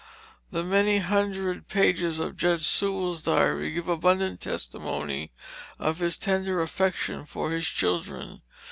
The 0.49 0.63
many 0.63 0.97
hundred 0.97 1.67
pages 1.67 2.17
of 2.17 2.35
Judge 2.35 2.67
Sewall's 2.67 3.21
diary 3.21 3.69
give 3.69 3.87
abundant 3.87 4.41
testimony 4.41 5.31
of 5.77 5.99
his 5.99 6.17
tender 6.17 6.59
affection 6.59 7.23
for 7.23 7.51
his 7.51 7.67
children. 7.67 8.41